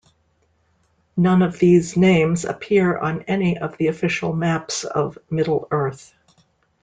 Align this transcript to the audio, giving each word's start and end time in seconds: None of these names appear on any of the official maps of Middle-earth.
None 1.15 1.43
of 1.43 1.59
these 1.59 1.95
names 1.95 2.43
appear 2.43 2.97
on 2.97 3.21
any 3.27 3.59
of 3.59 3.77
the 3.77 3.85
official 3.85 4.33
maps 4.33 4.83
of 4.83 5.19
Middle-earth. 5.29 6.15